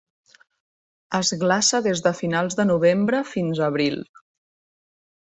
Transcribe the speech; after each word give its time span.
Es 1.17 1.27
glaça 1.43 1.81
des 1.87 2.01
de 2.07 2.13
finals 2.19 2.57
de 2.59 2.65
novembre 2.69 3.19
fins 3.33 3.61
a 3.61 3.67
abril. 3.73 3.99